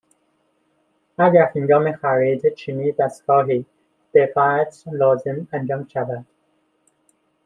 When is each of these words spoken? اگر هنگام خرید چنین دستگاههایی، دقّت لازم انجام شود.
اگر 1.17 1.51
هنگام 1.55 1.91
خرید 1.91 2.53
چنین 2.53 2.95
دستگاههایی، 2.99 3.65
دقّت 4.13 4.83
لازم 4.93 5.47
انجام 5.51 5.87
شود. 5.93 6.25